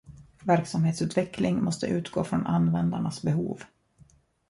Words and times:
Verksamhetsutveckling 0.45 1.63
måste 1.63 1.87
utgå 1.87 2.23
från 2.23 2.47
användarnas 2.47 3.21
behov. 3.21 3.61